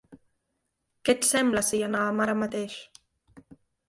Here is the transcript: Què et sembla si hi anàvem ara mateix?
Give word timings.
Què 1.09 1.13
et 1.17 1.27
sembla 1.31 1.63
si 1.67 1.77
hi 1.79 1.83
anàvem 1.87 2.21
ara 2.25 2.35
mateix? 2.45 2.79